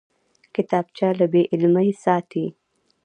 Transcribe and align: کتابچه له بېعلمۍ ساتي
کتابچه 0.55 1.07
له 1.19 1.25
بېعلمۍ 1.33 1.89
ساتي 2.03 2.45